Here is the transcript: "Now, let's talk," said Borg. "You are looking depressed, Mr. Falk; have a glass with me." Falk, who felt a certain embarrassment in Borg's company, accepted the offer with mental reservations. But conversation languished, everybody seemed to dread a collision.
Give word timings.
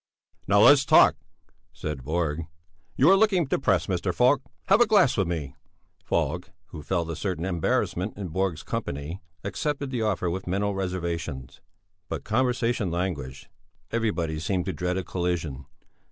"Now, 0.47 0.61
let's 0.61 0.83
talk," 0.83 1.15
said 1.73 2.03
Borg. 2.03 2.47
"You 2.95 3.11
are 3.11 3.15
looking 3.15 3.45
depressed, 3.45 3.87
Mr. 3.87 4.11
Falk; 4.11 4.41
have 4.65 4.81
a 4.81 4.87
glass 4.87 5.15
with 5.15 5.27
me." 5.27 5.55
Falk, 6.03 6.49
who 6.69 6.81
felt 6.81 7.11
a 7.11 7.15
certain 7.15 7.45
embarrassment 7.45 8.17
in 8.17 8.29
Borg's 8.29 8.63
company, 8.63 9.21
accepted 9.43 9.91
the 9.91 10.01
offer 10.01 10.27
with 10.27 10.47
mental 10.47 10.73
reservations. 10.73 11.61
But 12.09 12.23
conversation 12.23 12.89
languished, 12.89 13.47
everybody 13.91 14.39
seemed 14.39 14.65
to 14.65 14.73
dread 14.73 14.97
a 14.97 15.03
collision. 15.03 15.67